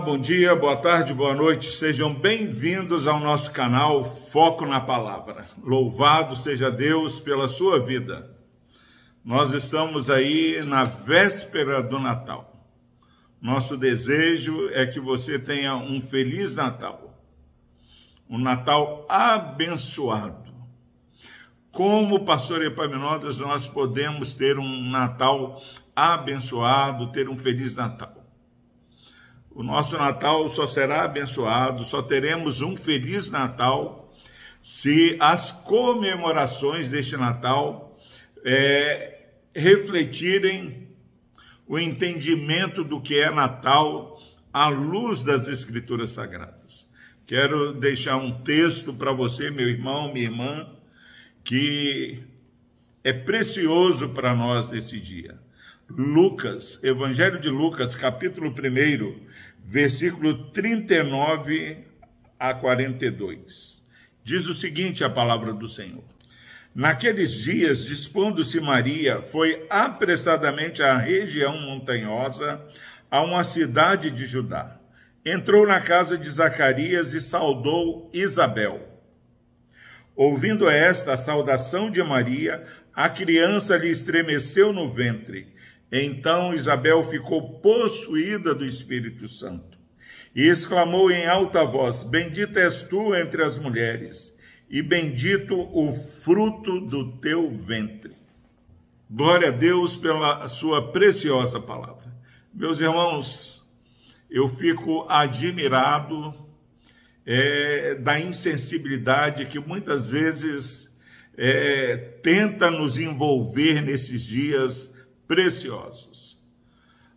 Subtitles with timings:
[0.00, 1.70] bom dia, boa tarde, boa noite.
[1.70, 5.46] Sejam bem-vindos ao nosso canal Foco na Palavra.
[5.62, 8.34] Louvado seja Deus pela sua vida.
[9.22, 12.66] Nós estamos aí na véspera do Natal.
[13.42, 17.22] Nosso desejo é que você tenha um feliz Natal.
[18.28, 20.50] Um Natal abençoado.
[21.70, 25.62] Como pastor Epaminondas, nós podemos ter um Natal
[25.94, 28.19] abençoado, ter um feliz Natal.
[29.52, 34.12] O nosso Natal só será abençoado, só teremos um feliz Natal
[34.62, 37.98] se as comemorações deste Natal
[38.44, 40.88] é, refletirem
[41.66, 44.20] o entendimento do que é Natal
[44.52, 46.88] à luz das Escrituras Sagradas.
[47.26, 50.68] Quero deixar um texto para você, meu irmão, minha irmã,
[51.44, 52.24] que
[53.04, 55.38] é precioso para nós nesse dia.
[55.96, 59.26] Lucas, Evangelho de Lucas, capítulo 1,
[59.64, 61.84] versículo 39
[62.38, 63.82] a 42.
[64.22, 66.04] Diz o seguinte a palavra do Senhor:
[66.72, 72.64] Naqueles dias, dispondo-se Maria, foi apressadamente à região montanhosa,
[73.10, 74.78] a uma cidade de Judá.
[75.26, 78.80] Entrou na casa de Zacarias e saudou Isabel.
[80.14, 85.58] Ouvindo esta saudação de Maria, a criança lhe estremeceu no ventre
[85.90, 89.78] então Isabel ficou possuída do Espírito Santo
[90.34, 94.36] e exclamou em alta voz: Bendita és tu entre as mulheres,
[94.68, 98.14] e bendito o fruto do teu ventre.
[99.10, 102.14] Glória a Deus pela sua preciosa palavra.
[102.54, 103.66] Meus irmãos,
[104.30, 106.32] eu fico admirado
[107.26, 110.96] é, da insensibilidade que muitas vezes
[111.36, 114.89] é, tenta nos envolver nesses dias
[115.30, 116.36] preciosos.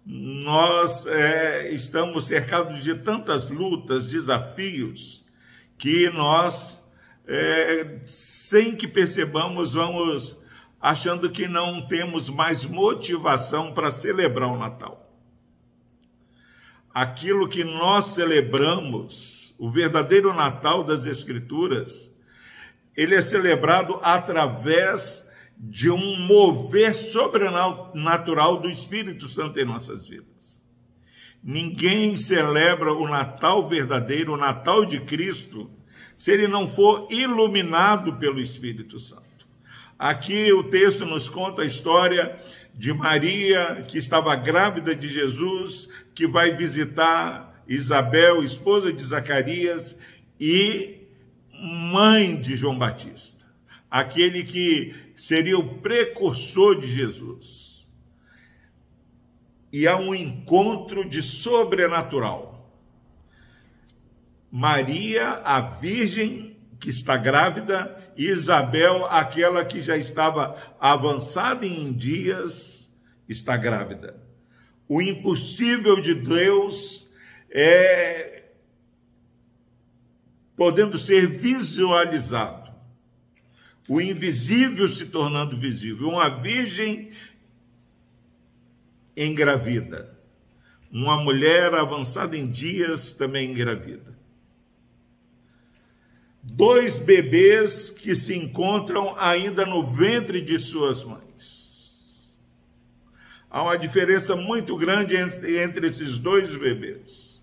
[0.05, 5.25] Nós é, estamos cercados de tantas lutas, desafios,
[5.79, 6.87] que nós,
[7.25, 10.39] é, sem que percebamos, vamos
[10.79, 15.11] achando que não temos mais motivação para celebrar o Natal.
[16.93, 22.13] Aquilo que nós celebramos, o verdadeiro Natal das Escrituras,
[22.95, 25.27] ele é celebrado através
[25.57, 30.65] de um mover sobrenatural do Espírito Santo em nossas vidas.
[31.43, 35.69] Ninguém celebra o Natal verdadeiro, o Natal de Cristo,
[36.15, 39.23] se ele não for iluminado pelo Espírito Santo.
[39.97, 42.39] Aqui o texto nos conta a história
[42.73, 49.97] de Maria, que estava grávida de Jesus, que vai visitar Isabel, esposa de Zacarias,
[50.39, 51.07] e
[51.53, 53.42] mãe de João Batista
[53.93, 57.87] aquele que seria o precursor de Jesus.
[59.71, 62.75] E há um encontro de sobrenatural.
[64.51, 72.91] Maria, a virgem que está grávida, Isabel, aquela que já estava avançada em dias,
[73.29, 74.19] está grávida.
[74.87, 77.13] O impossível de Deus
[77.51, 78.45] é
[80.55, 82.62] podendo ser visualizado
[83.87, 86.09] o invisível se tornando visível.
[86.09, 87.11] Uma virgem
[89.15, 90.17] engravida.
[90.91, 94.13] Uma mulher avançada em dias também engravida.
[96.41, 102.37] Dois bebês que se encontram ainda no ventre de suas mães.
[103.49, 107.41] Há uma diferença muito grande entre esses dois bebês.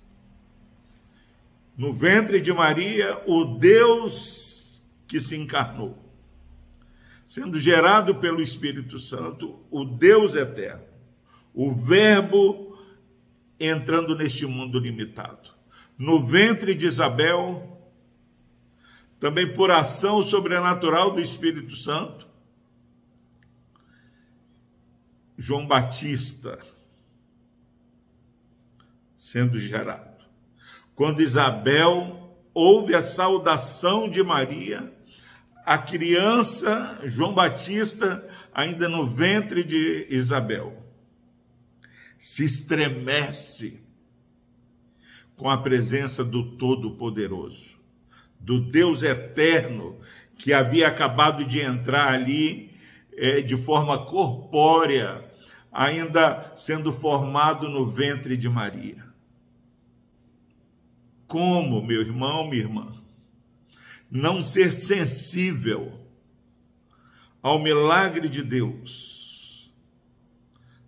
[1.77, 6.10] No ventre de Maria, o Deus que se encarnou
[7.31, 10.83] sendo gerado pelo Espírito Santo, o Deus eterno,
[11.55, 12.77] o Verbo
[13.57, 15.53] entrando neste mundo limitado.
[15.97, 17.81] No ventre de Isabel,
[19.21, 22.27] também por ação sobrenatural do Espírito Santo,
[25.39, 26.59] João Batista
[29.17, 30.25] sendo gerado.
[30.97, 34.93] Quando Isabel ouve a saudação de Maria,
[35.71, 40.85] a criança João Batista, ainda no ventre de Isabel,
[42.19, 43.81] se estremece
[45.37, 47.79] com a presença do Todo-Poderoso,
[48.41, 50.01] do Deus eterno
[50.37, 52.77] que havia acabado de entrar ali
[53.17, 55.25] é, de forma corpórea,
[55.71, 59.05] ainda sendo formado no ventre de Maria.
[61.29, 63.01] Como, meu irmão, minha irmã,
[64.11, 66.01] não ser sensível
[67.43, 69.73] ao milagre de Deus.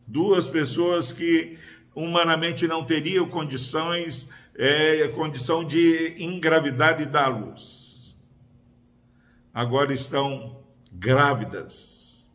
[0.07, 1.59] Duas pessoas que
[1.95, 8.17] humanamente não teriam condições é, condição de engravidar e dar luz.
[9.53, 12.29] Agora estão grávidas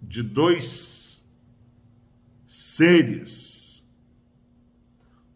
[0.00, 1.24] de dois
[2.46, 3.51] seres,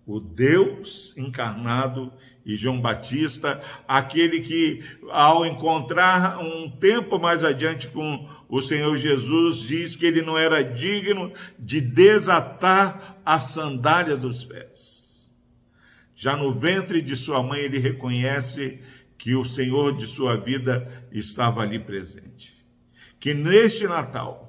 [0.07, 2.13] o Deus encarnado
[2.45, 9.57] e João Batista, aquele que, ao encontrar um tempo mais adiante com o Senhor Jesus,
[9.57, 15.29] diz que ele não era digno de desatar a sandália dos pés.
[16.15, 18.81] Já no ventre de sua mãe, ele reconhece
[19.19, 22.57] que o Senhor de sua vida estava ali presente.
[23.19, 24.46] Que neste Natal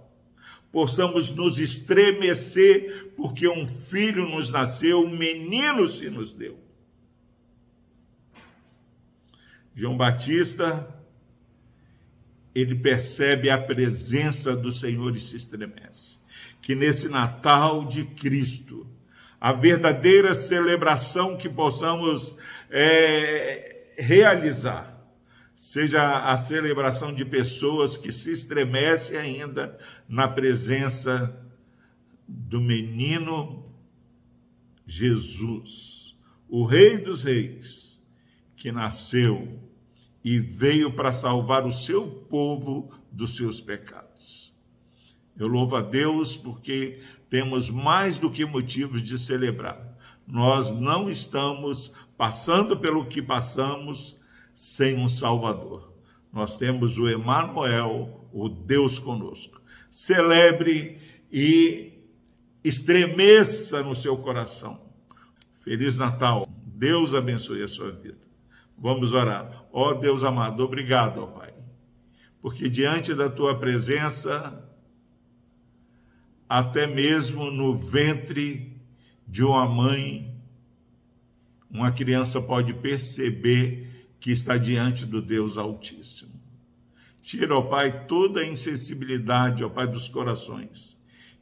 [0.71, 6.67] possamos nos estremecer porque um filho nos nasceu, um menino se nos deu
[9.77, 10.87] João Batista,
[12.55, 16.17] ele percebe a presença do Senhor e se estremece.
[16.59, 18.87] Que nesse Natal de Cristo,
[19.39, 22.35] a verdadeira celebração que possamos
[22.71, 24.96] é, realizar,
[25.57, 29.75] seja a celebração de pessoas que se estremecem ainda
[30.07, 31.35] na presença
[32.27, 33.65] do menino
[34.85, 36.15] Jesus,
[36.47, 38.05] o Rei dos Reis,
[38.55, 39.59] que nasceu
[40.23, 44.53] e veio para salvar o seu povo dos seus pecados.
[45.35, 47.01] Eu louvo a Deus porque
[47.31, 49.97] temos mais do que motivos de celebrar.
[50.27, 54.17] Nós não estamos passando pelo que passamos
[54.57, 55.93] sem um Salvador.
[56.33, 59.61] Nós temos o Emanuel, o Deus conosco.
[59.91, 60.99] Celebre
[61.31, 61.93] e
[62.63, 64.81] estremeça no seu coração.
[65.59, 66.49] Feliz Natal.
[66.65, 68.17] Deus abençoe a sua vida.
[68.75, 69.67] Vamos orar.
[69.71, 71.53] Ó oh, Deus amado, obrigado, ó oh, Pai,
[72.41, 74.67] porque diante da tua presença,
[76.49, 78.75] até mesmo no ventre
[79.27, 80.35] de uma mãe,
[81.69, 86.37] uma criança pode perceber que está diante do Deus Altíssimo.
[87.21, 90.97] Tira, ó Pai, toda a insensibilidade, ó Pai, dos corações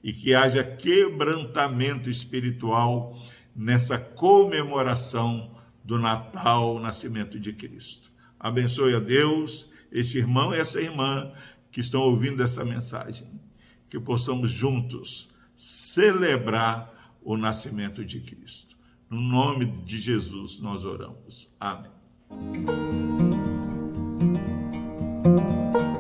[0.06, 3.20] e que haja quebrantamento espiritual
[3.56, 8.12] nessa comemoração do Natal, o nascimento de Cristo.
[8.40, 11.32] Abençoe a Deus, esse irmão e essa irmã
[11.72, 13.28] que estão ouvindo essa mensagem.
[13.90, 18.78] Que possamos juntos celebrar o nascimento de Cristo.
[19.10, 21.52] No nome de Jesus nós oramos.
[21.60, 21.92] Amém.
[22.30, 22.70] Thank
[25.76, 25.95] you.